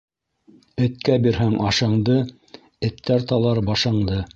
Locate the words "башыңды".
3.73-4.25